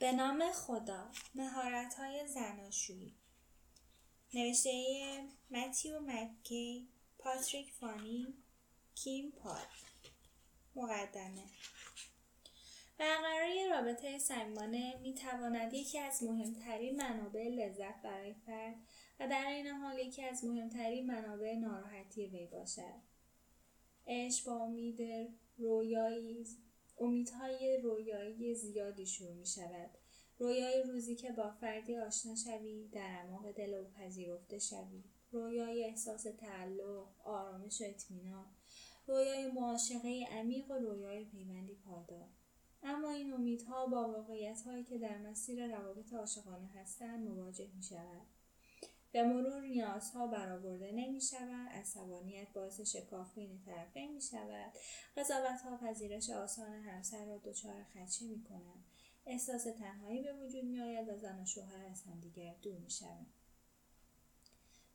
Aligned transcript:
به 0.00 0.12
نام 0.12 0.52
خدا 0.52 1.10
مهارت 1.34 1.94
های 1.94 2.26
زناشویی. 2.26 3.14
نوشته 4.34 4.72
متیو 5.50 6.00
مکی 6.00 6.88
پاتریک 7.18 7.72
فانی 7.72 8.34
کیم 8.94 9.30
پال. 9.30 9.66
مقدمه. 10.76 11.44
برقراری 12.98 13.68
رابطه 13.68 14.18
صمیمانه 14.18 14.98
می 15.02 15.14
تواند 15.14 15.74
یکی 15.74 15.98
از 15.98 16.22
مهمترین 16.22 16.96
منابع 16.96 17.48
لذت 17.48 18.02
برای 18.02 18.34
فرد 18.34 18.76
و 19.20 19.28
در 19.28 19.46
این 19.46 19.66
حال 19.66 19.98
یکی 19.98 20.22
از 20.22 20.44
مهمترین 20.44 21.06
منابع 21.06 21.54
ناراحتی 21.54 22.26
وی 22.26 22.46
باشد. 22.46 23.00
عشق 24.06 24.46
با 24.46 24.56
امید 24.56 25.00
رویایی 25.58 26.46
امیدهای 27.00 27.80
رویایی 27.82 28.54
زیادی 28.54 29.06
شروع 29.06 29.34
می 29.34 29.46
شود. 29.46 29.90
رویای 30.40 30.82
روزی 30.82 31.16
که 31.16 31.32
با 31.32 31.50
فردی 31.50 31.96
آشنا 31.96 32.34
شوی 32.34 32.88
در 32.88 33.00
اعماق 33.00 33.52
دل 33.52 33.74
او 33.74 33.84
پذیرفته 33.84 34.58
شوی 34.58 35.04
رویای 35.32 35.84
احساس 35.84 36.22
تعلق 36.22 37.06
آرامش 37.24 37.80
و 37.80 37.84
اطمینان 37.84 38.46
رویای 39.06 39.50
معاشقه 39.50 40.26
عمیق 40.30 40.70
و 40.70 40.74
رویای 40.74 41.24
پیوندی 41.24 41.74
پایدار 41.74 42.28
اما 42.82 43.10
این 43.10 43.32
امیدها 43.32 43.86
با 43.86 44.12
واقعیت 44.12 44.62
هایی 44.66 44.84
که 44.84 44.98
در 44.98 45.18
مسیر 45.18 45.76
روابط 45.76 46.14
عاشقانه 46.14 46.66
هستند 46.66 47.28
مواجه 47.28 47.68
می 47.76 47.82
شود. 47.82 48.26
به 49.12 49.22
مرور 49.22 49.60
نیازها 49.60 50.26
برآورده 50.26 50.92
نمی 50.92 51.20
شود، 51.20 51.68
عصبانیت 51.68 52.52
باعث 52.52 52.80
شکاف 52.80 53.34
بین 53.34 53.62
طرفین 53.66 54.14
می 54.14 54.20
شود، 54.20 54.72
قضاوت 55.16 55.60
ها 55.60 55.76
پذیرش 55.76 56.30
آسان 56.30 56.72
همسر 56.72 57.26
را 57.26 57.38
دچار 57.38 57.84
خدشه 57.84 58.24
می 58.24 58.44
کنند، 58.44 58.84
احساس 59.26 59.64
تنهایی 59.64 60.22
به 60.22 60.32
وجود 60.32 60.64
می 60.64 60.80
آید 60.80 61.08
و 61.08 61.16
زن 61.16 61.42
و 61.42 61.46
شوهر 61.46 61.86
از 61.86 62.02
همدیگر 62.02 62.54
دور 62.62 62.78
می 62.78 62.90
شود. 62.90 63.26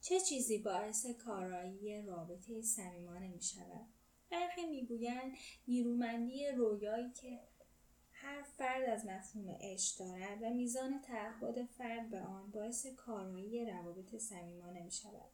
چه 0.01 0.19
چیزی 0.19 0.57
باعث 0.57 1.05
کارایی 1.05 2.01
رابطه 2.01 2.61
صمیمانه 2.61 3.27
می 3.27 3.41
شود؟ 3.41 3.85
برخی 4.31 4.65
می‌گویند 4.65 5.31
نیرومندی 5.67 6.47
رویایی 6.47 7.11
که 7.11 7.39
هر 8.25 8.41
فرد 8.57 8.89
از 8.89 9.05
مفهوم 9.05 9.57
عشق 9.61 9.99
دارد 9.99 10.41
و 10.41 10.49
میزان 10.49 11.01
تعهد 11.01 11.65
فرد 11.65 12.09
به 12.09 12.19
آن 12.19 12.51
باعث 12.51 12.87
کارایی 12.87 13.65
روابط 13.65 14.15
صمیمانه 14.15 14.83
می 14.83 14.91
شود. 14.91 15.31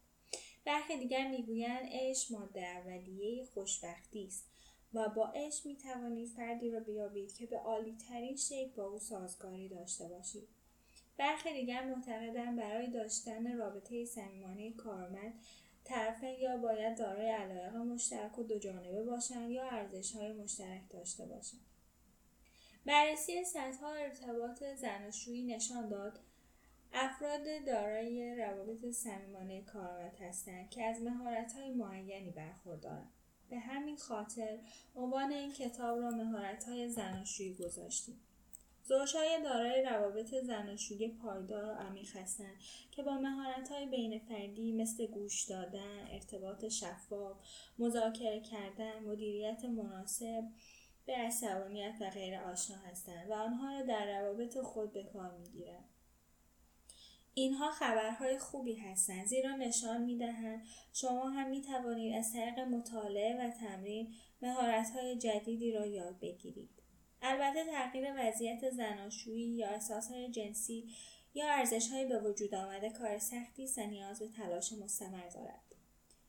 برخی 0.65 0.97
دیگر 0.97 1.27
می‌گویند 1.27 1.85
عشق 1.91 2.31
ماده 2.31 2.65
اولیه 2.65 3.45
خوشبختی 3.45 4.25
است 4.25 4.47
و 4.93 5.09
با 5.09 5.27
عشق 5.27 5.65
می 5.65 5.77
توانید 5.77 6.29
فردی 6.29 6.71
را 6.71 6.79
بیابید 6.79 7.33
که 7.35 7.45
به 7.45 7.57
عالی 7.57 7.97
ترین 8.09 8.35
شکل 8.35 8.71
با 8.75 8.83
او 8.83 8.99
سازگاری 8.99 9.69
داشته 9.69 10.07
باشید. 10.07 10.47
برخی 11.17 11.53
دیگر 11.53 11.85
معتقدند 11.85 12.57
برای 12.57 12.87
داشتن 12.87 13.57
رابطه 13.57 14.05
صمیمانه 14.05 14.73
کارمند 14.73 15.33
طرفین 15.83 16.39
یا 16.39 16.57
باید 16.57 16.97
دارای 16.97 17.29
علایق 17.29 17.75
مشترک 17.75 18.39
و 18.39 18.43
دو 18.43 18.59
جانبه 18.59 19.03
باشند 19.03 19.51
یا 19.51 19.63
ارزشهای 19.63 20.33
مشترک 20.33 20.89
داشته 20.89 21.25
باشند. 21.25 21.70
بررسی 22.85 23.43
سطح 23.43 23.85
ارتباط 23.85 24.63
زناشویی 24.63 25.43
نشان 25.43 25.89
داد 25.89 26.19
افراد 26.93 27.65
دارای 27.67 28.35
روابط 28.35 28.85
صمیمانه 28.85 29.61
کارآمد 29.61 30.15
هستند 30.21 30.69
که 30.69 30.83
از 30.83 31.01
مهارت‌های 31.01 31.69
معینی 31.69 32.31
برخوردارند. 32.31 33.11
به 33.49 33.59
همین 33.59 33.97
خاطر 33.97 34.59
عنوان 34.95 35.31
این 35.31 35.51
کتاب 35.51 35.99
را 35.99 36.09
مهارت‌های 36.09 36.89
زناشویی 36.89 37.53
گذاشتیم. 37.53 38.19
زوجهای 38.83 39.41
دارای 39.43 39.83
روابط 39.83 40.35
زناشویی 40.35 41.07
پایدار 41.07 41.65
و 41.65 41.71
عمیق 41.71 42.17
هستند 42.17 42.55
که 42.91 43.03
با 43.03 43.17
مهارت‌های 43.17 43.85
بین 43.85 44.19
فردی 44.19 44.71
مثل 44.71 45.05
گوش 45.05 45.43
دادن، 45.43 46.07
ارتباط 46.11 46.67
شفاف، 46.67 47.37
مذاکره 47.79 48.39
کردن، 48.39 48.99
مدیریت 48.99 49.65
مناسب، 49.65 50.43
به 51.05 51.13
عصبانیت 51.13 51.95
و 52.01 52.09
غیر 52.09 52.35
آشنا 52.35 52.77
هستند 52.77 53.29
و 53.29 53.33
آنها 53.33 53.71
را 53.71 53.81
در 53.81 54.19
روابط 54.19 54.57
خود 54.57 54.93
به 54.93 55.03
کار 55.03 55.37
می‌گیرند. 55.37 55.89
اینها 57.33 57.71
خبرهای 57.71 58.39
خوبی 58.39 58.75
هستند 58.75 59.25
زیرا 59.25 59.55
نشان 59.55 60.01
می‌دهند 60.01 60.65
شما 60.93 61.29
هم 61.29 61.49
می 61.49 61.61
توانید 61.61 62.15
از 62.15 62.33
طریق 62.33 62.59
مطالعه 62.59 63.37
و 63.39 63.49
تمرین 63.49 64.13
مهارت‌های 64.41 65.17
جدیدی 65.17 65.71
را 65.71 65.85
یاد 65.85 66.19
بگیرید. 66.19 66.69
البته 67.21 67.65
تغییر 67.65 68.13
وضعیت 68.17 68.69
زناشویی 68.69 69.55
یا 69.55 69.69
احساسهای 69.69 70.31
جنسی 70.31 70.89
یا 71.33 71.45
ارزش‌های 71.49 72.05
به 72.05 72.19
وجود 72.19 72.55
آمده 72.55 72.89
کار 72.89 73.17
سختی 73.17 73.63
است 73.63 73.79
نیاز 73.79 74.19
به 74.19 74.27
تلاش 74.27 74.73
مستمر 74.73 75.29
دارد. 75.29 75.70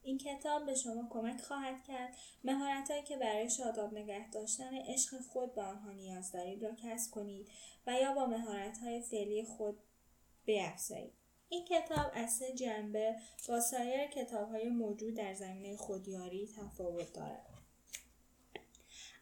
این 0.03 0.19
کتاب 0.19 0.67
به 0.67 0.75
شما 0.75 1.09
کمک 1.11 1.41
خواهد 1.41 1.85
کرد. 1.85 2.17
مهارتهایی 2.45 3.03
که 3.03 3.17
برای 3.17 3.51
شاداب 3.51 3.95
نگه 3.95 4.31
داشتن 4.31 4.75
عشق 4.75 5.21
خود 5.21 5.55
به 5.55 5.63
آنها 5.63 5.93
نیاز 5.93 6.33
دارید 6.33 6.65
را 6.65 6.75
کسب 6.75 7.11
کنید 7.11 7.49
و 7.87 7.93
یا 7.93 8.15
با 8.15 8.27
مهارتهای 8.27 9.03
فعلی 9.03 9.45
خود 9.45 9.79
بیافزایید 10.45 11.13
این 11.49 11.65
کتاب 11.65 12.13
از 12.15 12.31
سه 12.31 12.53
جنبه 12.53 13.17
با 13.49 13.61
سایر 13.61 14.07
کتابهای 14.07 14.69
موجود 14.69 15.15
در 15.15 15.35
زمینه 15.35 15.77
خودیاری 15.77 16.49
تفاوت 16.57 17.13
دارد. 17.13 17.47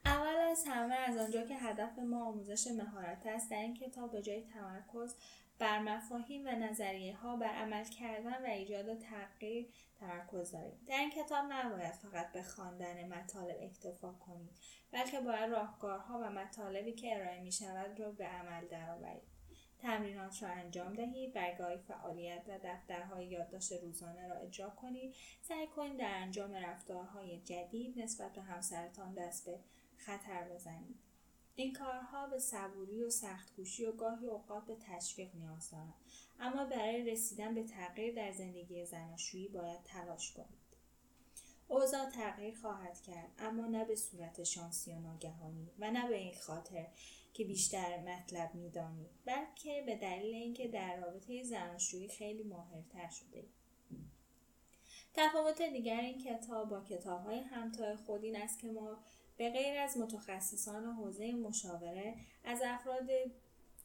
اول 0.05 0.37
از 0.51 0.65
همه 0.67 0.95
از 0.95 1.17
آنجا 1.17 1.43
که 1.43 1.55
هدف 1.55 1.99
ما 1.99 2.25
آموزش 2.25 2.67
مهارت 2.67 3.27
است 3.27 3.51
در 3.51 3.57
این 3.57 3.75
کتاب 3.75 4.13
به 4.13 4.23
جای 4.23 4.43
تمرکز 4.43 5.15
بر 5.61 5.79
مفاهیم 5.79 6.47
و 6.47 6.51
نظریه 6.51 7.17
ها 7.17 7.37
بر 7.37 7.55
عمل 7.55 7.85
کردن 7.85 8.43
و 8.43 8.47
ایجاد 8.47 8.99
تغییر 8.99 9.69
تمرکز 10.01 10.53
دارید 10.53 10.85
در 10.87 10.99
این 10.99 11.11
کتاب 11.11 11.45
نباید 11.53 11.93
فقط 11.93 12.33
به 12.33 12.43
خواندن 12.43 13.09
مطالب 13.09 13.57
اکتفا 13.61 14.13
کنید 14.13 14.51
بلکه 14.93 15.21
باید 15.21 15.51
راهکارها 15.51 16.19
و 16.19 16.31
مطالبی 16.31 16.93
که 16.93 17.17
ارائه 17.17 17.41
می 17.41 17.53
شود 17.53 18.01
را 18.01 18.13
به 18.13 18.27
عمل 18.27 18.67
درآورید. 18.67 19.41
تمرینات 19.79 20.43
را 20.43 20.49
انجام 20.49 20.95
دهید 20.95 21.33
برگاه 21.33 21.77
فعالیت 21.77 22.43
و 22.49 22.59
دفترهای 22.65 23.27
یادداشت 23.27 23.73
روزانه 23.73 24.29
را 24.29 24.35
اجرا 24.35 24.71
کنید. 24.71 25.15
سعی 25.43 25.67
کنید 25.67 25.97
در 25.97 26.15
انجام 26.15 26.55
رفتارهای 26.55 27.41
جدید 27.41 27.99
نسبت 27.99 28.33
به 28.33 28.43
همسرتان 28.43 29.15
دست 29.15 29.47
به 29.47 29.59
خطر 29.97 30.45
بزنید. 30.45 31.10
این 31.57 31.73
کارها 31.73 32.27
به 32.27 32.39
صبوری 32.39 33.05
و 33.05 33.11
سختکوشی 33.11 33.85
و 33.85 33.93
گاهی 33.93 34.27
اوقات 34.27 34.67
به 34.67 34.77
تشویق 34.77 35.35
نیاز 35.35 35.71
دارند. 35.71 35.95
اما 36.41 36.65
برای 36.65 37.11
رسیدن 37.11 37.55
به 37.55 37.65
تغییر 37.65 38.15
در 38.15 38.33
زندگی 38.33 38.85
زناشویی 38.85 39.49
باید 39.49 39.83
تلاش 39.85 40.33
کنید. 40.33 40.61
اوضاع 41.69 42.11
تغییر 42.11 42.55
خواهد 42.55 43.01
کرد 43.01 43.31
اما 43.39 43.67
نه 43.67 43.85
به 43.85 43.97
صورت 43.97 44.45
شانسی 44.45 44.93
و 44.93 44.99
ناگهانی 44.99 45.71
و 45.79 45.91
نه 45.91 46.09
به 46.09 46.17
این 46.17 46.35
خاطر 46.35 46.87
که 47.35 47.45
بیشتر 47.45 47.99
مطلب 47.99 48.55
می‌دانید 48.55 49.11
بلکه 49.25 49.83
به 49.87 49.97
دلیل 49.97 50.35
اینکه 50.35 50.69
در 50.69 51.01
رابطه 51.01 51.43
زناشویی 51.43 52.09
خیلی 52.09 52.43
ماهرتر 52.43 53.11
شده 53.11 53.45
تفاوت 55.15 55.63
دیگر 55.63 56.01
این 56.01 56.19
کتاب 56.19 56.69
با 56.69 56.81
کتاب 56.81 57.25
های 57.25 57.39
همتای 57.39 57.97
خود 57.97 58.25
این 58.25 58.37
است 58.37 58.59
که 58.59 58.67
ما 58.67 58.99
به 59.41 59.51
غیر 59.51 59.79
از 59.79 59.99
متخصصان 59.99 60.85
حوزه 60.85 61.33
مشاوره 61.33 62.15
از 62.45 62.63
افراد 62.65 63.09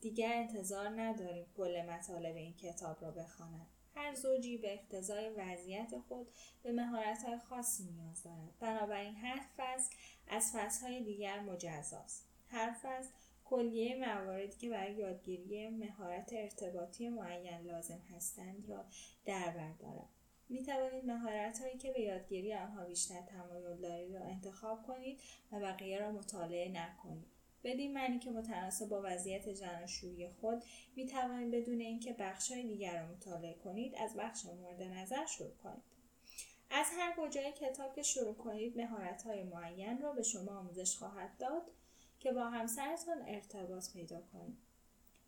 دیگر 0.02 0.34
انتظار 0.34 1.02
نداریم 1.02 1.46
کل 1.58 1.86
مطالب 1.90 2.36
این 2.36 2.54
کتاب 2.54 3.02
را 3.02 3.12
بخوانند. 3.12 3.68
هر 3.96 4.14
زوجی 4.14 4.58
به 4.58 4.74
اقتضای 4.74 5.30
وضعیت 5.30 5.94
خود 6.08 6.28
به 6.64 6.72
مهارت‌های 6.72 7.38
خاصی 7.38 7.84
نیاز 7.84 8.24
دارد. 8.24 8.60
بنابراین 8.60 9.16
هر 9.16 9.42
فصل 9.58 9.96
از 10.28 10.52
فصلهای 10.56 11.04
دیگر 11.04 11.40
مجزاست. 11.40 12.28
هر 12.48 12.76
فصل 12.84 13.10
کلیه 13.46 13.96
مواردی 13.96 14.58
که 14.58 14.70
برای 14.70 14.94
یادگیری 14.94 15.70
مهارت 15.70 16.34
ارتباطی 16.34 17.10
معین 17.10 17.58
لازم 17.58 18.02
هستند 18.16 18.70
را 18.70 18.86
در 19.26 19.50
بر 19.50 19.72
دارد. 19.72 20.15
می 20.50 20.64
توانید 20.64 21.06
مهارت 21.06 21.60
هایی 21.60 21.78
که 21.78 21.92
به 21.92 22.02
یادگیری 22.02 22.54
آنها 22.54 22.86
بیشتر 22.86 23.22
تمایل 23.22 23.82
دارید 23.82 24.16
را 24.16 24.24
انتخاب 24.24 24.88
کنید 24.88 25.20
و 25.52 25.60
بقیه 25.60 26.00
را 26.00 26.12
مطالعه 26.12 26.72
نکنید. 26.72 27.26
بدین 27.64 27.94
معنی 27.94 28.20
که 28.20 28.32
متناسب 28.32 28.90
با 28.90 29.02
وضعیت 29.04 29.54
زناشویی 29.54 30.30
خود 30.30 30.64
می 30.96 31.06
توانید 31.06 31.52
بدون 31.52 31.80
اینکه 31.80 32.14
بخش 32.14 32.52
های 32.52 32.64
دیگر 32.64 33.02
را 33.02 33.08
مطالعه 33.08 33.54
کنید 33.54 33.96
از 33.96 34.16
بخش 34.16 34.46
مورد 34.46 34.82
نظر 34.82 35.26
شروع 35.26 35.54
کنید. 35.64 35.84
از 36.70 36.88
هر 36.98 37.16
کجای 37.18 37.52
کتاب 37.52 37.96
که 37.96 38.04
شروع 38.04 38.36
کنید 38.36 38.78
مهارت 38.78 39.24
های 39.24 39.44
معین 39.44 40.02
را 40.02 40.14
به 40.14 40.24
شما 40.24 40.60
آموزش 40.60 40.98
خواهد 40.98 41.38
داد 41.38 41.72
که 42.20 42.32
با 42.32 42.50
همسرتان 42.50 43.22
ارتباط 43.28 43.94
پیدا 43.94 44.22
کنید. 44.34 44.58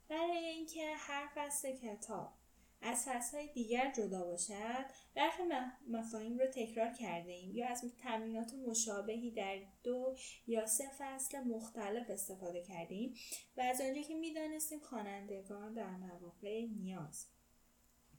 برای 0.09 0.45
اینکه 0.45 0.93
هر 0.97 1.29
فصل 1.35 1.75
کتاب 1.75 2.33
از 2.81 3.05
فصلهای 3.05 3.47
دیگر 3.47 3.91
جدا 3.91 4.23
باشد؟ 4.23 4.85
برخی 5.15 5.43
مفاهیم 5.87 6.37
رو 6.37 6.45
تکرار 6.47 6.93
کرده 6.93 7.31
ایم. 7.31 7.55
یا 7.55 7.67
از 7.67 7.85
تمرینات 8.03 8.53
مشابهی 8.53 9.31
در 9.31 9.59
دو 9.83 10.15
یا 10.47 10.65
سه 10.65 10.85
فصل 10.97 11.39
مختلف 11.39 12.09
استفاده 12.09 12.61
کرده 12.63 12.95
ایم. 12.95 13.15
و 13.57 13.61
از 13.61 13.81
آنجا 13.81 14.01
که 14.01 14.15
می‌دانستیم 14.15 14.79
خوانندگان 14.79 15.73
در 15.73 15.95
مواقع 15.95 16.65
نیاز 16.65 17.25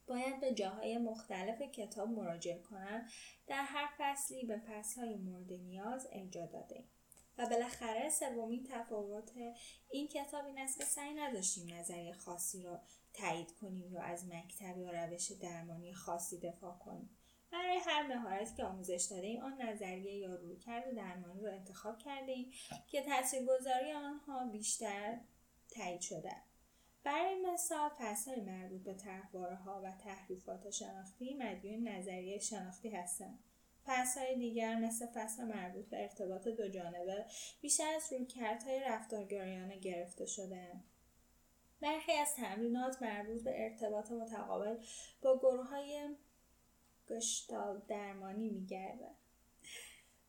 باید 0.06 0.40
به 0.40 0.54
جاهای 0.54 0.98
مختلف 0.98 1.62
کتاب 1.62 2.08
مراجعه 2.08 2.62
کنند. 2.62 3.10
در 3.46 3.62
هر 3.62 3.88
فصلی 3.98 4.46
به 4.46 4.58
فصلهای 4.58 5.16
مورد 5.16 5.52
نیاز 5.52 6.08
ارجا 6.12 6.46
داده. 6.46 6.84
و 7.38 7.46
بالاخره 7.46 8.10
سومین 8.10 8.64
تفاوت 8.70 9.32
این 9.90 10.08
کتاب 10.08 10.46
این 10.46 10.58
است 10.58 10.78
که 10.78 10.84
سعی 10.84 11.14
نداشتیم 11.14 11.74
نظریه 11.74 12.12
خاصی 12.12 12.62
را 12.62 12.80
تایید 13.12 13.52
کنیم 13.52 13.92
یا 13.92 14.02
از 14.02 14.28
مکتب 14.28 14.78
یا 14.78 14.90
روش 14.90 15.32
درمانی 15.32 15.94
خاصی 15.94 16.38
دفاع 16.40 16.78
کنیم. 16.78 17.10
برای 17.52 17.78
هر 17.86 18.06
مهارتی 18.06 18.56
که 18.56 18.64
آموزش 18.64 19.08
داده 19.10 19.26
ایم 19.26 19.42
آن 19.42 19.62
نظریه 19.62 20.14
یا 20.14 20.34
رویکرد 20.34 20.94
درمانی 20.96 21.42
را 21.42 21.52
انتخاب 21.52 21.98
کرده 21.98 22.32
ایم 22.32 22.50
که 22.86 23.02
تاثیرگذاری 23.02 23.92
آنها 23.92 24.46
بیشتر 24.46 25.20
تایید 25.70 26.00
شده. 26.00 26.32
برای 27.04 27.34
مثال 27.52 27.90
فصلهای 27.98 28.40
مربوط 28.40 28.82
به 28.82 28.96
ها 29.64 29.82
و 29.84 29.92
تحریفات 30.04 30.70
شناختی 30.70 31.34
مدیون 31.34 31.88
نظریه 31.88 32.38
شناختی 32.38 32.90
هستند. 32.90 33.38
فصلهای 33.88 34.36
دیگر 34.36 34.74
مثل 34.74 35.06
فصل 35.06 35.44
مربوط 35.44 35.88
به 35.88 36.02
ارتباط 36.02 36.48
دو 36.48 36.68
جانبه 36.68 37.26
بیشتر 37.60 37.94
از 37.96 38.12
رویکردهای 38.12 38.80
رفتارگرایانه 38.80 39.78
گرفته 39.78 40.26
شده 40.26 40.72
برخی 41.80 42.12
از 42.12 42.34
تمرینات 42.34 43.02
مربوط 43.02 43.42
به 43.42 43.64
ارتباط 43.64 44.12
متقابل 44.12 44.76
با 45.22 45.38
گروه 45.38 45.66
های 45.66 46.16
گشتال 47.08 47.82
درمانی 47.88 48.48
میگرده 48.48 49.08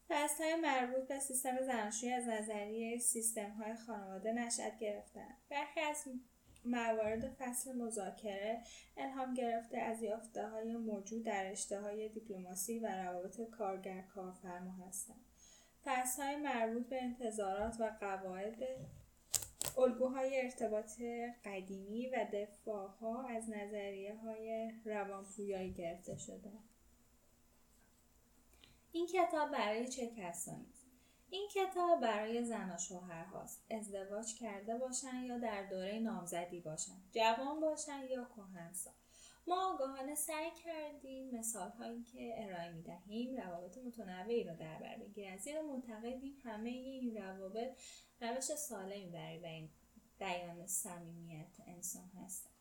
فصل 0.10 0.44
های 0.44 0.56
مربوط 0.56 1.08
به 1.08 1.20
سیستم 1.20 1.62
زناشویی 1.62 2.14
از 2.14 2.28
نظریه 2.28 3.00
سیستم 3.00 3.50
های 3.50 3.76
خانواده 3.76 4.32
نشد 4.32 4.78
گرفتن 4.80 5.36
برخی 5.50 5.80
از 5.80 6.04
موارد 6.66 7.34
فصل 7.34 7.76
مذاکره 7.76 8.64
الهام 8.98 9.34
گرفته 9.34 9.78
از 9.78 10.02
یافته 10.02 10.48
های 10.48 10.76
موجود 10.76 11.24
در 11.24 11.44
رشته 11.44 11.82
های 11.82 12.10
دیپلماسی 12.10 12.80
و 12.80 12.88
روابط 12.88 13.42
کارگر 13.42 14.02
کارفرما 14.02 14.72
هستند. 14.88 15.26
فصل 15.86 16.24
های 16.24 16.36
مربوط 16.36 16.90
به 16.90 17.04
انتظارات 17.04 17.76
و 17.80 17.98
قواعد 18.00 18.64
الگوهای 19.78 20.42
ارتباط 20.42 21.02
قدیمی 21.46 22.10
و 22.10 22.28
دفاعها 22.34 23.28
از 23.28 23.50
نظریه 23.50 24.16
های 24.16 24.72
روانپویایی 24.86 25.74
گرفته 25.74 26.18
شده. 26.18 26.52
این 28.92 29.08
کتاب 29.08 29.52
برای 29.52 29.88
چه 29.88 30.08
کسانی 30.08 30.66
این 31.30 31.48
کتاب 31.54 32.02
برای 32.02 32.46
زن 32.46 32.72
و 32.76 32.78
شوهر 32.78 33.24
هاست 33.24 33.66
ازدواج 33.72 34.36
کرده 34.36 34.78
باشن 34.78 35.24
یا 35.24 35.38
در 35.38 35.64
دوره 35.64 36.00
نامزدی 36.00 36.60
باشن؟ 36.60 36.98
جوان 37.12 37.60
باشن 37.60 38.04
یا 38.10 38.28
کهنسال؟ 38.36 38.94
ما 39.50 39.74
آگاهانه 39.74 40.16
سعی 40.16 40.52
کردیم 40.66 41.36
مثال 41.36 41.70
هایی 41.70 42.04
که 42.04 42.34
ارائه 42.38 42.72
می 42.72 42.82
دهیم 42.82 43.38
روابط 43.38 43.78
متنوعی 43.78 44.44
را 44.44 44.54
در 44.54 44.80
بر 44.80 44.98
بگیرن. 44.98 45.38
زیرا 45.38 45.62
معتقدیم 45.62 46.38
همه 46.44 46.70
این 46.70 47.18
روابط 47.18 47.80
روش 48.22 48.44
سالمی 48.44 49.10
برای 49.10 49.70
بیان 50.20 50.68
صمیمیت 50.68 51.58
انسان 51.68 52.10
هستند 52.26 52.59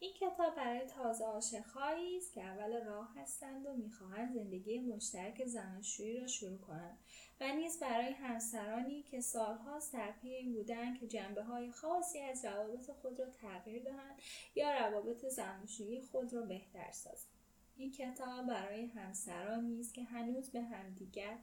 این 0.00 0.14
کتاب 0.14 0.56
برای 0.56 0.86
تازه 0.86 1.24
عاشقهایی 1.24 2.16
است 2.16 2.32
که 2.32 2.42
اول 2.44 2.84
راه 2.84 3.14
هستند 3.16 3.66
و 3.66 3.72
می‌خواهند 3.72 4.34
زندگی 4.34 4.78
مشترک 4.78 5.44
زناشویی 5.44 6.20
را 6.20 6.26
شروع 6.26 6.58
کنند 6.58 6.98
و 7.40 7.52
نیز 7.52 7.80
برای 7.80 8.12
همسرانی 8.12 9.02
که 9.02 9.20
سالهاست 9.20 9.92
در 9.92 10.12
پی 10.12 10.28
این 10.28 10.52
بودند 10.52 11.00
که 11.00 11.06
جنبه 11.06 11.42
های 11.42 11.70
خاصی 11.70 12.20
از 12.20 12.44
روابط 12.44 12.90
خود 12.90 13.20
را 13.20 13.26
تغییر 13.26 13.82
دهند 13.82 14.18
یا 14.54 14.78
روابط 14.78 15.26
زناشویی 15.26 16.00
خود 16.00 16.34
را 16.34 16.42
بهتر 16.42 16.90
سازند. 16.92 17.32
این 17.76 17.92
کتاب 17.92 18.46
برای 18.46 18.86
همسرانی 18.86 19.80
است 19.80 19.94
که 19.94 20.02
هنوز 20.02 20.50
به 20.50 20.60
همدیگر 20.60 21.38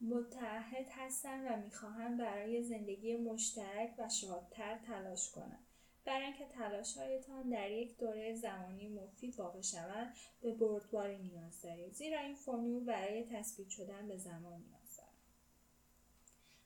متعهد 0.00 0.86
هستند 0.90 1.46
و 1.50 1.56
می‌خواهند 1.64 2.18
برای 2.18 2.62
زندگی 2.62 3.16
مشترک 3.16 3.94
و 3.98 4.08
شادتر 4.08 4.78
تلاش 4.78 5.30
کنند. 5.30 5.69
برای 6.04 6.24
اینکه 6.24 6.46
تلاشهایتان 6.46 7.48
در 7.48 7.70
یک 7.70 7.98
دوره 7.98 8.34
زمانی 8.34 8.88
مفید 8.88 9.40
واقع 9.40 9.60
شود 9.60 10.12
به 10.40 10.54
بردباری 10.54 11.18
نیاز 11.18 11.62
دارید 11.62 11.92
زیرا 11.92 12.20
این 12.20 12.34
فرمول 12.34 12.84
برای 12.84 13.24
تثبیت 13.24 13.68
شدن 13.68 14.08
به 14.08 14.16
زمان 14.16 14.60
نیاز 14.60 14.96
دارد. 14.96 15.10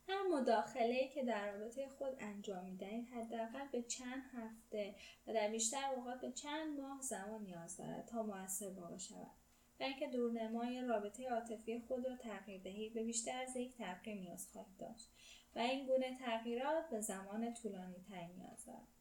هر 0.07 0.23
مداخله 0.31 1.07
که 1.07 1.23
در 1.23 1.51
رابطه 1.51 1.89
خود 1.89 2.17
انجام 2.19 2.65
می‌دهید 2.65 3.07
حداقل 3.07 3.67
به 3.71 3.83
چند 3.83 4.23
هفته 4.33 4.95
و 5.27 5.33
در 5.33 5.49
بیشتر 5.49 5.93
اوقات 5.95 6.21
به 6.21 6.31
چند 6.31 6.79
ماه 6.79 7.01
زمان 7.01 7.43
نیاز 7.43 7.77
دارد 7.77 8.05
تا 8.05 8.23
موثر 8.23 8.69
واقع 8.69 8.97
شود 8.97 9.31
برای 9.79 9.91
اینکه 9.91 10.07
دورنمای 10.17 10.81
رابطه 10.81 11.29
عاطفی 11.29 11.79
خود 11.79 12.05
را 12.05 12.15
تغییر 12.15 12.61
دهید 12.61 12.93
به 12.93 13.03
بیشتر 13.03 13.41
از 13.41 13.55
یک 13.55 13.77
تغییر 13.77 14.17
نیاز 14.17 14.47
خواهید 14.47 14.77
داشت. 14.77 15.09
و 15.55 15.59
این 15.59 15.87
گونه 15.87 16.17
تغییرات 16.17 16.89
به 16.89 17.01
زمان 17.01 17.53
طولانی 17.53 18.05
تر 18.09 18.27
نیاز 18.27 18.65
دارد. 18.65 18.94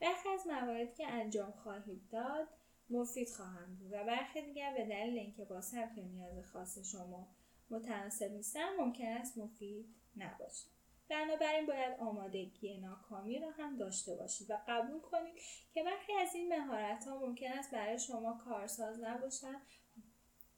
برخی 0.00 0.28
از 0.28 0.46
مواردی 0.46 0.94
که 0.94 1.06
انجام 1.06 1.50
خواهید 1.50 2.08
داد 2.10 2.48
مفید 2.90 3.28
خواهند 3.28 3.78
بود 3.78 3.92
و 3.92 4.04
برخی 4.04 4.42
دیگر 4.42 4.74
به 4.74 4.84
دلیل 4.86 5.18
اینکه 5.18 5.44
با 5.44 5.60
سبک 5.60 5.98
نیاز 5.98 6.44
خاص 6.44 6.78
شما 6.78 7.28
متناسب 7.70 8.30
نیستن 8.30 8.76
ممکن 8.78 9.06
است 9.06 9.38
مفید 9.38 9.94
نباشد. 10.16 10.74
بنابراین 11.08 11.66
باید 11.66 12.00
آمادگی 12.00 12.78
ناکامی 12.78 13.38
را 13.38 13.50
هم 13.50 13.76
داشته 13.76 14.16
باشید 14.16 14.50
و 14.50 14.58
قبول 14.68 15.00
کنید 15.00 15.34
که 15.74 15.82
برخی 15.82 16.12
از 16.12 16.34
این 16.34 16.56
مهارت 16.56 17.08
ها 17.08 17.18
ممکن 17.18 17.52
است 17.52 17.70
برای 17.70 17.98
شما 17.98 18.38
کارساز 18.44 19.00
نباشد 19.00 19.60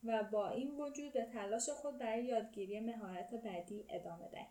و 0.05 0.25
با 0.25 0.49
این 0.49 0.71
وجود 0.71 1.13
به 1.13 1.25
تلاش 1.25 1.71
خود 1.71 1.99
برای 1.99 2.25
یادگیری 2.25 2.81
مهارت 2.81 3.35
بعدی 3.35 3.85
ادامه 3.89 4.29
دهید. 4.29 4.47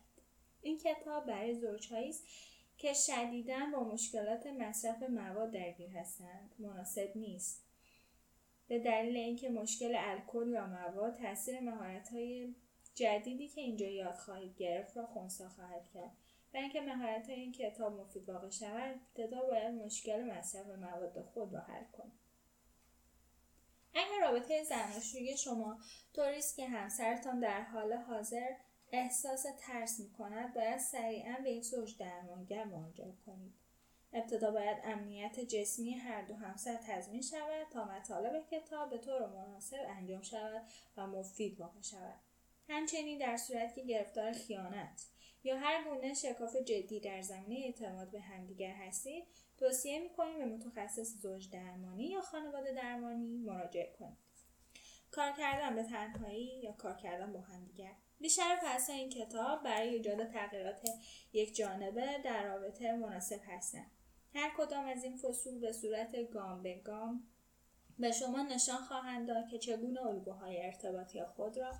این 0.62 0.78
کتاب 0.78 1.26
برای 1.26 1.54
زوجهایی 1.54 2.10
است 2.10 2.28
که 2.77 2.94
شدیدا 2.94 3.60
با 3.74 3.83
مشکلات 3.83 4.48
مصرف 4.48 5.04
مواد 5.04 5.51
درگیر 5.51 5.89
هستند. 5.89 6.56
مناسب 6.60 7.12
نیست. 7.16 7.66
به 8.68 8.80
دلیل 8.80 9.18
اینکه 9.18 9.50
مشکل 9.50 9.95
الکل 9.98 10.48
یا 10.48 10.68
مواد 10.68 11.18
تاثیر 11.18 11.60
مهارت‌های 11.60 12.56
جدیدی 12.95 13.48
که 13.48 13.62
اینجا 13.62 13.88
یاد 13.88 14.16
خواهید 14.16 14.57
گرفت 14.57 14.98
را 14.98 15.06
خونسا 15.06 15.50
خواهد 15.50 15.89
کرد 15.94 16.12
و 16.54 16.57
اینکه 16.57 16.81
مهارت 16.81 17.30
این 17.30 17.51
کتاب 17.51 18.00
مفید 18.01 18.30
واقع 18.30 18.50
شود 18.50 18.95
ابتدا 18.95 19.42
باید 19.42 19.74
مشکل 19.74 20.24
مصرف 20.24 20.68
مواد 20.68 21.22
خود 21.22 21.53
را 21.53 21.60
حل 21.60 21.84
کنید. 21.84 22.25
اگر 23.94 24.20
رابطه 24.22 24.63
زناشویی 24.63 25.38
شما 25.38 25.79
طوری 26.13 26.38
است 26.38 26.55
که 26.55 26.67
همسرتان 26.67 27.39
در 27.39 27.62
حال 27.62 27.94
حاضر 27.94 28.50
احساس 28.96 29.46
ترس 29.60 30.00
می 30.00 30.10
کند 30.10 30.54
باید 30.54 30.78
سریعا 30.78 31.38
به 31.44 31.52
یک 31.52 31.64
زوج 31.64 31.98
درمانگر 31.98 32.64
مراجعه 32.64 33.14
کنید. 33.25 33.54
ابتدا 34.14 34.52
باید 34.52 34.78
امنیت 34.84 35.40
جسمی 35.40 35.94
هر 35.94 36.22
دو 36.22 36.36
همسر 36.36 36.75
تضمین 36.75 37.22
شود 37.22 37.68
تا 37.72 37.86
مطالب 37.86 38.48
کتاب 38.52 38.90
به 38.90 38.98
طور 38.98 39.28
مناسب 39.28 39.78
انجام 39.88 40.22
شود 40.22 40.62
و 40.98 41.08
مفید 41.08 41.60
واقع 41.60 41.82
شود. 41.82 42.20
همچنین 42.70 43.18
در 43.18 43.38
صورتی 43.38 43.82
که 43.82 43.88
گرفتار 43.88 44.32
خیانت 44.32 45.08
یا 45.44 45.58
هر 45.58 45.84
گونه 45.84 46.14
شکاف 46.14 46.56
جدی 46.56 47.00
در 47.00 47.22
زمینه 47.22 47.66
اعتماد 47.66 48.12
به 48.12 48.20
همدیگر 48.20 48.74
هستید 48.74 49.24
توصیه 49.58 50.00
می‌کنیم 50.00 50.38
به 50.40 50.46
متخصص 50.46 51.22
زوج 51.22 51.50
درمانی 51.50 52.06
یا 52.06 52.22
خانواده 52.22 52.74
درمانی 52.74 53.38
مراجعه 53.38 53.96
کنید. 54.00 54.18
کار 55.12 55.32
کردن 55.32 55.75
به 55.75 55.84
تنهایی 55.84 56.60
یا 56.64 56.72
کار 56.72 56.96
کردن 56.96 57.34
با 57.34 57.40
همدیگر؟ 57.40 57.92
بیشتر 58.19 58.60
فصل 58.63 58.93
این 58.93 59.10
کتاب 59.10 59.63
برای 59.63 59.89
ایجاد 59.89 60.31
تغییرات 60.31 60.89
یک 61.34 61.55
جانبه 61.55 62.17
در 62.24 62.43
رابطه 62.43 62.95
مناسب 62.95 63.39
هستند 63.48 63.91
هر 64.34 64.51
کدام 64.57 64.86
از 64.86 65.03
این 65.03 65.17
فصول 65.17 65.60
به 65.60 65.74
صورت 65.74 66.31
گام 66.31 66.63
به 66.63 66.75
گام 66.75 67.27
به 68.00 68.12
شما 68.12 68.41
نشان 68.41 68.77
خواهند 68.77 69.27
داد 69.27 69.48
که 69.48 69.60
چگونه 69.60 70.01
الگوهای 70.01 70.65
ارتباطی 70.65 71.24
خود 71.24 71.57
را 71.57 71.74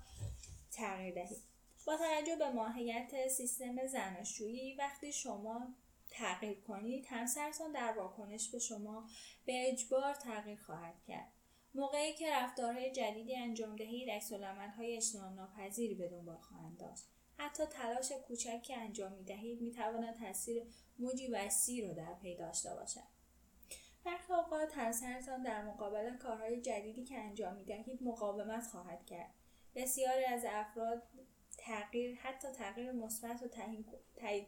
تغییر 0.72 1.14
دهید. 1.14 1.42
با 1.86 1.96
توجه 1.96 2.36
به 2.36 2.50
ماهیت 2.50 3.28
سیستم 3.28 3.86
زناشویی 3.86 4.74
وقتی 4.74 5.12
شما 5.12 5.74
تغییر 6.10 6.60
کنید 6.60 7.06
همسرتان 7.08 7.72
در 7.72 7.92
واکنش 7.92 8.50
به 8.50 8.58
شما 8.58 9.08
به 9.44 9.68
اجبار 9.72 10.14
تغییر 10.14 10.58
خواهد 10.58 10.94
کرد. 11.06 11.32
موقعی 11.76 12.14
که 12.14 12.30
رفتارهای 12.32 12.92
جدیدی 12.92 13.36
انجام 13.36 13.76
دهید 13.76 14.08
های 14.76 14.96
اجتناب 14.96 15.34
ناپذیری 15.34 15.94
به 15.94 16.08
دنبال 16.08 16.36
خواهند 16.36 16.78
داشت. 16.78 17.04
حتی 17.38 17.64
تلاش 17.64 18.12
کوچکی 18.12 18.60
که 18.60 18.76
انجام 18.76 19.12
می 19.12 19.24
دهید 19.24 19.60
می 19.60 19.70
تواند 19.70 20.14
تاثیر 20.14 20.62
موجی 20.98 21.28
وسیع 21.28 21.88
رو 21.88 21.94
در 21.94 22.14
پی 22.14 22.36
داشته 22.36 22.74
باشد. 22.74 23.16
برخی 24.04 24.32
اوقات 24.32 24.72
همسرتان 24.78 25.42
در 25.42 25.64
مقابل 25.64 26.16
کارهای 26.16 26.60
جدیدی 26.60 27.04
که 27.04 27.18
انجام 27.18 27.54
می‌دهید 27.54 28.02
مقاومت 28.02 28.66
خواهد 28.66 29.06
کرد. 29.06 29.34
بسیاری 29.74 30.24
از 30.24 30.44
افراد 30.48 31.02
تغییر 31.58 32.16
حتی 32.16 32.48
تغییر 32.48 32.92
مثبت 32.92 33.42
و 33.42 33.48
تایید 34.16 34.46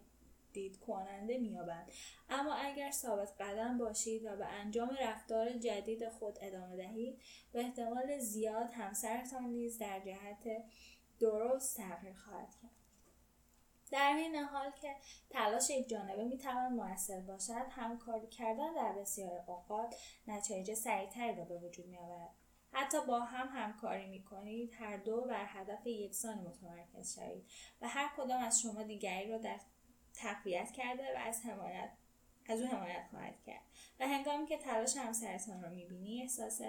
کننده 0.86 1.38
مییابند. 1.38 1.90
اما 2.30 2.54
اگر 2.54 2.90
ثابت 2.90 3.32
قدم 3.40 3.78
باشید 3.78 4.24
و 4.24 4.36
به 4.36 4.46
انجام 4.46 4.96
رفتار 5.00 5.52
جدید 5.52 6.08
خود 6.08 6.38
ادامه 6.40 6.76
دهید 6.76 7.20
به 7.52 7.60
احتمال 7.60 8.18
زیاد 8.18 8.70
همسرتان 8.72 9.44
نیز 9.44 9.78
در 9.78 10.00
جهت 10.00 10.64
درست 11.20 11.76
تغییر 11.76 12.14
خواهد 12.14 12.54
کرد. 12.62 12.70
در 13.90 14.14
این 14.16 14.36
حال 14.36 14.70
که 14.70 14.96
تلاش 15.30 15.70
یک 15.70 15.88
جانبه 15.88 16.24
می‌تواند 16.24 16.72
موثر 16.72 17.20
باشد 17.20 17.66
همکاری 17.70 18.26
کردن 18.26 18.74
در 18.74 18.92
بسیار 18.92 19.44
اوقات 19.46 19.94
نتایج 20.26 20.74
سریعتری 20.74 21.36
را 21.36 21.44
به 21.44 21.58
وجود 21.58 21.86
میآورد. 21.86 22.30
حتی 22.72 22.98
با 23.06 23.20
هم 23.20 23.48
همکاری 23.62 24.06
می‌کنید 24.06 24.74
هر 24.78 24.96
دو 24.96 25.20
بر 25.20 25.44
هدف 25.46 25.86
یکسان 25.86 26.38
متمرکز 26.38 27.14
شوید 27.14 27.50
و 27.80 27.88
هر 27.88 28.10
کدام 28.16 28.42
از 28.42 28.60
شما 28.60 28.82
دیگری 28.82 29.30
را 29.30 29.38
در 29.38 29.60
تقویت 30.14 30.70
کرده 30.70 31.14
و 31.14 31.18
از 31.18 31.42
حمایت 31.42 31.90
از 32.48 32.60
او 32.60 32.66
حمایت 32.66 33.06
خواهد 33.10 33.34
کرد. 33.46 33.62
و 34.00 34.08
هنگامی 34.08 34.46
که 34.46 34.58
تلاش 34.58 34.96
همسرتان 34.96 35.62
را 35.62 35.68
می‌بینی 35.68 36.22
احساس 36.22 36.60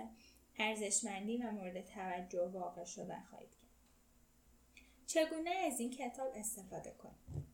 ارزشمندی 0.60 1.38
و 1.38 1.52
مورد 1.52 1.86
توجه 1.86 2.48
واقع 2.48 2.86
شدن 2.86 3.24
خواهید 3.30 3.50
کرد. 3.50 3.70
چگونه 5.08 5.50
از 5.50 5.80
این 5.80 5.92
کتاب 5.92 6.32
استفاده 6.36 6.92
کنید؟ 6.92 7.50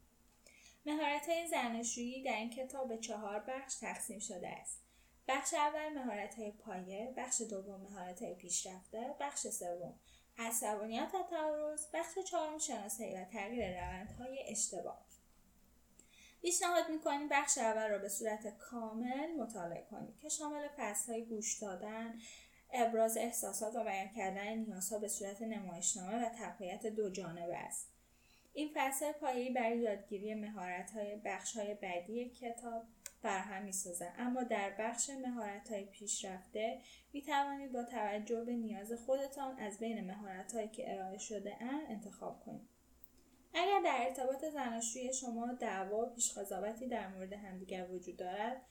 مهارت 0.86 1.30
های 1.30 1.48
زناشویی 1.48 2.24
در 2.24 2.36
این 2.36 2.50
کتاب 2.50 2.88
به 2.88 2.98
چهار 2.98 3.40
بخش 3.40 3.76
تقسیم 3.76 4.20
شده 4.20 4.50
است. 4.50 4.82
بخش 5.28 5.54
اول 5.54 5.94
مهارت 5.94 6.36
های 6.36 6.52
پایه. 6.52 7.14
بخش 7.18 7.42
دوم 7.42 7.82
مهارت 7.82 8.22
های 8.22 8.34
پیشرفته. 8.34 9.16
بخش 9.20 9.48
سوم 9.48 10.00
عصبانیت 10.38 11.12
و 11.14 11.24
تعارض. 11.30 11.88
بخش 11.94 12.20
چهارم 12.20 12.58
شناسایی 12.58 13.16
و 13.16 13.26
تغییر 13.26 13.82
روندهای 13.82 14.44
اشتباه. 14.48 15.06
پیشنهاد 16.46 16.90
می‌کنیم 16.90 17.30
بخش 17.30 17.58
اول 17.58 17.90
را 17.90 17.98
به 17.98 18.10
صورت 18.10 18.58
کامل 18.58 19.36
مطالعه 19.40 19.86
کنید 19.92 20.20
که 20.20 20.30
شامل 20.30 20.68
های 21.08 21.26
گوش 21.26 21.60
دادن 21.60 22.14
ابراز 22.74 23.18
احساسات 23.18 23.76
و 23.76 23.84
بیان 23.84 24.10
کردن 24.10 24.58
نیازها 24.58 25.00
به 25.00 25.08
صورت 25.08 25.42
نمایشنامه 25.42 26.26
و 26.26 26.30
تقویت 26.30 26.88
دو 26.88 27.10
جانبه 27.10 27.58
است. 27.58 27.90
این 28.54 28.72
فصل 28.76 29.12
پایه‌ای 29.12 29.54
برای 29.54 29.78
یادگیری 29.78 30.36
مهارت‌های 30.36 31.16
بخش‌های 31.26 31.74
بعدی 31.74 32.30
کتاب 32.30 32.84
فراهم 33.22 33.64
می‌سازد. 33.64 34.14
اما 34.18 34.44
در 34.44 34.70
بخش 34.80 35.10
مهارت‌های 35.10 35.86
پیشرفته 35.86 36.82
می‌توانید 37.14 37.72
با 37.72 37.84
توجه 37.84 38.44
به 38.44 38.54
نیاز 38.54 38.94
خودتان 38.94 39.60
از 39.60 39.80
بین 39.80 40.12
مهارت‌هایی 40.12 40.68
که 40.68 40.94
ارائه 40.94 41.18
شده 41.18 41.64
اند 41.64 41.86
انتخاب 41.90 42.44
کنید. 42.46 42.75
اگر 43.56 43.82
در 43.84 43.98
ارتباط 44.00 44.46
زناشویی 44.46 45.14
شما 45.14 45.54
دعوا 45.54 45.98
و 45.98 46.14
پیشقضاوتی 46.16 46.88
در 46.88 47.08
مورد 47.08 47.34
همدیگر 47.34 47.88
وجود 47.92 48.18
دارد 48.18 48.62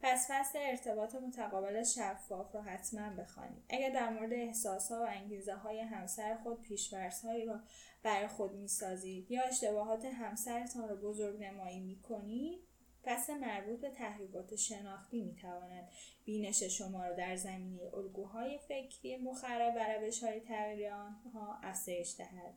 پس 0.00 0.26
فصل 0.30 0.58
ارتباط 0.62 1.14
متقابل 1.14 1.82
شفاف 1.82 2.54
را 2.54 2.62
حتما 2.62 3.10
بخوانید. 3.10 3.64
اگر 3.68 3.90
در 3.90 4.10
مورد 4.10 4.32
احساسها 4.32 5.00
و 5.00 5.06
انگیزه 5.08 5.54
های 5.54 5.80
همسر 5.80 6.36
خود 6.42 6.62
پیشورزهایی 6.62 7.44
را 7.44 7.60
برای 8.02 8.28
خود 8.28 8.52
می‌سازید 8.52 9.30
یا 9.30 9.42
اشتباهات 9.42 10.04
همسرتان 10.04 10.88
را 10.88 10.96
بزرگ 10.96 11.42
نمایی 11.42 11.80
می‌کنید 11.80 12.60
فصل 13.04 13.34
مربوط 13.34 13.80
به 13.80 13.90
تحریبات 13.90 14.56
شناختی 14.56 15.22
می‌تواند 15.22 15.88
بینش 16.24 16.62
شما 16.62 17.06
را 17.06 17.12
در 17.12 17.36
زمینه 17.36 17.94
الگوهای 17.94 18.58
فکری 18.58 19.16
مخرب 19.16 19.74
و 19.76 19.92
روش 19.92 20.24
های 20.24 20.40
تغییر 20.40 20.92
آنها 20.92 21.58
افزایش 21.62 22.14
دهد. 22.18 22.54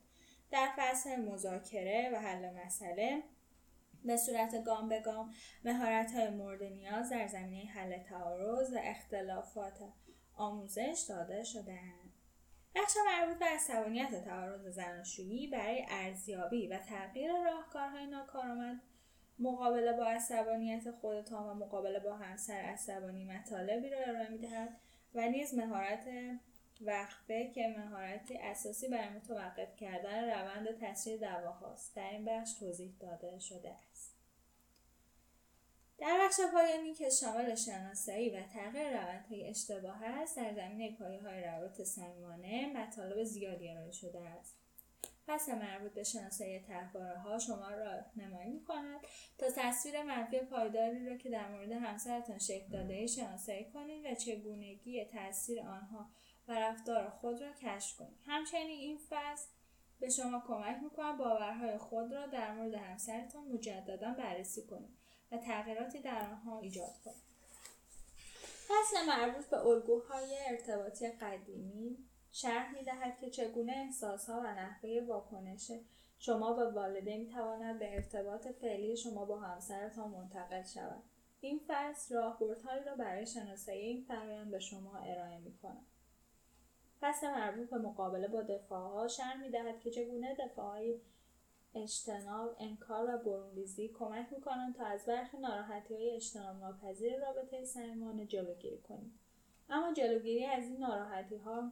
در 0.52 0.70
فصل 0.78 1.16
مذاکره 1.16 2.12
و 2.14 2.20
حل 2.20 2.54
مسئله 2.66 3.24
به 4.04 4.18
صورت 4.18 4.64
گام 4.64 4.90
به 4.90 5.00
گام 5.00 5.34
مهارت 5.66 6.12
های 6.12 6.30
مورد 6.30 6.64
نیاز 6.64 7.10
در 7.10 7.28
زمینه 7.28 7.72
حل 7.72 8.04
تعارض 8.04 8.74
و 8.74 8.80
اختلافات 8.84 9.80
آموزش 10.36 11.06
داده 11.10 11.44
شدهاند. 11.44 12.14
بخش 12.76 12.94
مربوط 13.08 13.40
به 13.40 13.46
عصبانیت 13.46 14.26
تعارض 14.26 14.68
زناشویی 14.68 15.48
برای 15.48 15.86
ارزیابی 15.90 16.68
و 16.68 16.78
تغییر 16.78 17.32
راهکارهای 17.44 18.08
ناکارآمد 18.08 18.82
مقابله 19.40 19.94
با 19.94 20.06
عصبانیت 20.06 20.92
خودتان 20.92 21.50
و 21.50 21.54
مقابله 21.54 22.00
با 22.00 22.16
همسر 22.16 22.54
عصبانی 22.54 23.26
مطالبی 23.26 23.90
را 23.90 24.00
ارائه 24.00 24.30
می‌دهد 24.30 24.78
و 25.14 25.30
نیز 25.30 25.54
مهارت 25.54 26.08
وقفه 26.82 27.52
که 27.52 27.68
مهارت 27.68 28.32
اساسی 28.42 28.88
برای 28.88 29.10
متوقف 29.10 29.76
کردن 29.76 30.24
روند 30.24 30.68
تشکیل 30.82 31.18
دعواهاست 31.18 31.96
در 31.96 32.10
این 32.10 32.26
بخش 32.26 32.54
توضیح 32.54 32.94
داده 33.00 33.40
شده 33.40 33.76
است. 33.92 34.14
در 35.98 36.20
بخش 36.22 36.40
پایانی 36.54 36.94
که 36.94 37.10
شامل 37.10 37.56
شناسایی 37.56 38.30
و 38.30 38.44
تغییر 38.54 38.90
روندهای 38.90 39.50
اشتباه 39.50 40.04
است 40.04 40.38
در 40.38 40.54
زمینه 40.54 40.96
پایه 40.96 41.22
های 41.22 41.44
روابط 41.44 41.82
صمیمانه 41.82 42.74
مطالب 42.76 43.24
زیادی 43.24 43.70
ارائه 43.70 43.92
شده 43.92 44.20
است. 44.20 44.58
پس 45.28 45.50
مربوط 45.50 45.94
به 45.94 46.04
شناسایی 46.04 46.60
طرحواره 46.60 47.20
ها 47.20 47.40
شما 47.40 47.70
را 47.70 48.00
نمایی 48.16 48.50
می 48.50 48.64
کند 48.64 49.00
تا 49.38 49.46
تصویر 49.56 50.04
منفی 50.04 50.40
پایداری 50.40 51.10
را 51.10 51.18
که 51.18 51.30
در 51.30 51.48
مورد 51.48 51.72
همسرتان 51.72 52.40
شکل 52.40 52.68
داده 52.72 53.08
شناسایی 53.08 53.66
کنید 53.66 54.06
و 54.06 54.16
چگونگی 54.16 55.06
تاثیر 55.06 55.62
آنها 55.62 56.10
و 56.48 57.10
خود 57.10 57.42
را 57.42 57.52
کشف 57.62 57.98
کنید 57.98 58.18
همچنین 58.26 58.80
این 58.80 59.00
فصل 59.10 59.48
به 60.00 60.10
شما 60.10 60.44
کمک 60.48 60.84
می‌کنه 60.84 61.18
باورهای 61.18 61.78
خود 61.78 62.14
را 62.14 62.28
در 62.28 62.54
مورد 62.54 62.74
همسرتان 62.74 63.48
مجددا 63.48 64.14
بررسی 64.14 64.68
کنید 64.68 64.98
و 65.32 65.38
تغییراتی 65.38 66.02
در 66.02 66.22
آنها 66.22 66.60
ایجاد 66.60 66.94
کنید 67.06 67.28
فصل 68.68 69.06
مربوط 69.08 69.46
به 69.46 69.58
الگوهای 69.58 70.38
ارتباطی 70.48 71.12
قدیمی 71.12 71.98
شرح 72.32 72.74
می‌دهد 72.74 73.20
که 73.20 73.30
چگونه 73.30 73.72
احساسها 73.72 74.40
و 74.40 74.44
نحوه 74.44 75.06
واکنش 75.08 75.72
شما 76.20 76.54
به 76.54 76.72
والدین 76.72 77.22
می‌تواند 77.22 77.80
به 77.80 77.96
ارتباط 77.96 78.48
فعلی 78.48 78.98
شما 78.98 79.26
با 79.26 79.40
همسرتان 79.40 80.10
منتقل 80.10 80.64
شود. 80.64 81.04
این 81.42 81.62
فصل 81.68 82.16
راهبردهایی 82.16 82.84
را 82.84 82.96
برای 82.96 83.26
شناسایی 83.26 83.82
این 83.82 84.06
فرایند 84.08 84.52
به 84.52 84.60
شما 84.60 84.98
ارائه 84.98 85.40
می‌کند. 85.40 85.86
فصل 87.02 87.32
مربوط 87.32 87.70
به 87.70 87.78
مقابله 87.78 88.28
با 88.28 88.42
دفاعها 88.42 89.08
شرح 89.08 89.42
می‌دهد 89.42 89.80
که 89.80 89.92
چگونه 89.92 90.36
دفاعهای 90.36 91.00
اجتناب 91.76 92.56
انکار 92.60 93.16
و 93.16 93.18
برونریزی 93.18 93.88
کمک 93.88 94.28
می‌کنند 94.32 94.76
تا 94.76 94.86
از 94.86 95.06
برخی 95.06 95.38
ناراحتی 95.38 95.96
های 95.96 96.16
اجتناب 96.16 96.58
ناپذیر 96.58 97.20
رابطه 97.20 97.66
صمیمانه 97.66 98.26
جلوگیری 98.26 98.78
کنیم. 98.78 99.20
اما 99.70 99.94
جلوگیری 99.94 100.46
از 100.46 100.64
این 100.64 100.78
ناراحتی 100.78 101.36
ها 101.36 101.72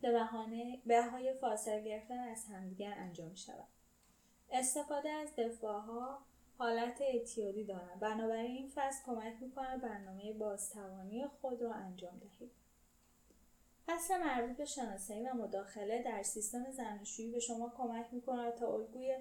به 0.00 0.12
بهانه 0.12 0.82
بهای 0.86 1.34
فاصله 1.34 1.82
گرفتن 1.82 2.18
از 2.18 2.46
همدیگر 2.46 2.94
انجام 2.96 3.34
شود 3.34 3.68
استفاده 4.50 5.08
از 5.08 5.36
دفاعها 5.36 6.18
حالت 6.58 7.00
اعتیادی 7.00 7.64
دارند 7.64 8.00
بنابراین 8.00 8.56
این 8.56 8.70
فصل 8.74 9.04
کمک 9.06 9.34
می‌کند 9.40 9.80
برنامه 9.80 10.32
بازتوانی 10.32 11.26
خود 11.26 11.62
را 11.62 11.74
انجام 11.74 12.18
دهید. 12.18 12.65
فصل 13.86 14.20
مربوط 14.20 14.56
به 14.56 14.64
شناسایی 14.64 15.28
و 15.28 15.34
مداخله 15.34 16.02
در 16.02 16.22
سیستم 16.22 16.70
زناشویی 16.70 17.30
به 17.30 17.40
شما 17.40 17.72
کمک 17.76 18.06
می‌کند 18.12 18.54
تا 18.54 18.74
الگوی 18.74 19.16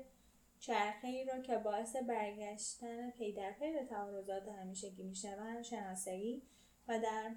چرخه 0.59 1.07
ای 1.07 1.25
را 1.25 1.41
که 1.41 1.57
باعث 1.57 1.95
برگشتن 1.95 3.11
پی 3.11 3.33
در 3.33 3.51
پی 3.51 3.73
به 3.73 3.85
تعارضات 3.85 4.47
همیشگی 4.47 5.03
می‌شوند 5.03 5.61
شناسایی 5.61 6.41
و 6.87 6.99
در 6.99 7.35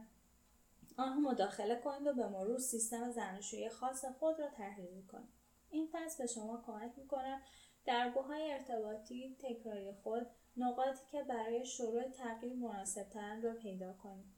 آنها 0.96 1.20
مداخله 1.20 1.76
کنید 1.76 2.06
و 2.06 2.12
به 2.12 2.28
مرور 2.28 2.58
سیستم 2.58 3.10
زناشویی 3.10 3.68
خاص 3.68 4.04
خود 4.04 4.40
را 4.40 4.48
تحلیل 4.48 5.06
کنید 5.06 5.28
این 5.70 5.88
فصل 5.92 6.22
به 6.22 6.26
شما 6.26 6.62
کمک 6.66 6.92
می‌کند 6.96 7.42
در 7.84 8.10
های 8.10 8.52
ارتباطی 8.52 9.36
تکراری 9.40 9.92
خود 9.92 10.26
نقاطی 10.56 11.00
که 11.12 11.22
برای 11.22 11.64
شروع 11.64 12.08
تغییر 12.08 12.52
مناسبترند 12.54 13.44
را 13.44 13.54
پیدا 13.54 13.92
کنید. 13.92 14.37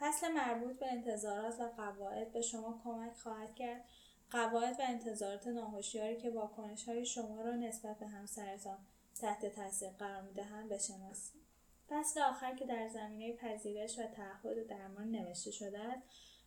فصل 0.00 0.32
مربوط 0.32 0.78
به 0.78 0.92
انتظارات 0.92 1.60
و 1.60 1.68
قواعد 1.76 2.32
به 2.32 2.42
شما 2.42 2.80
کمک 2.84 3.16
خواهد 3.16 3.54
کرد. 3.54 3.84
قواعد 4.30 4.80
و 4.80 4.82
انتظارات 4.82 5.46
ناهشیاری 5.46 6.16
که 6.16 6.30
واکنش 6.30 6.88
های 6.88 7.06
شما 7.06 7.42
را 7.42 7.56
نسبت 7.56 7.98
به 7.98 8.06
همسرتان 8.06 8.78
تحت 9.20 9.46
تاثیر 9.46 9.90
قرار 9.90 10.22
می‌دهند 10.22 10.68
بشناسید 10.68 11.42
فصل 11.88 12.20
آخر 12.20 12.54
که 12.54 12.64
در 12.64 12.88
زمینه 12.88 13.32
پذیرش 13.32 13.98
و 13.98 14.02
تعهد 14.02 14.66
درمان 14.66 15.10
نوشته 15.10 15.50
شده 15.50 15.78
است 15.78 16.02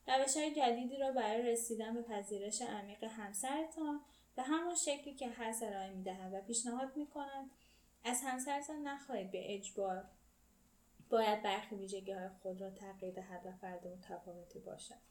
روش 0.07 0.37
های 0.37 0.55
جدیدی 0.55 0.97
را 0.97 1.11
برای 1.11 1.41
رسیدن 1.41 1.93
به 1.93 2.01
پذیرش 2.01 2.61
عمیق 2.61 3.03
همسرتان 3.03 4.01
به 4.35 4.41
همان 4.43 4.75
شکلی 4.75 5.13
که 5.13 5.29
هست 5.29 5.63
ارائه 5.63 5.89
می‌دهد 5.89 6.33
و 6.33 6.41
پیشنهاد 6.41 6.97
می‌کنند 6.97 7.49
از 8.03 8.21
همسرتان 8.23 8.87
نخواهید 8.87 9.31
به 9.31 9.55
اجبار 9.55 10.05
باید 11.09 11.43
برخی 11.43 11.75
ویژگی 11.75 12.11
های 12.11 12.29
خود 12.29 12.61
را 12.61 12.69
تغییر 12.69 13.13
دهد 13.13 13.45
و 13.45 13.51
فرد 13.51 13.87
متفاوتی 13.87 14.59
باشد. 14.59 15.08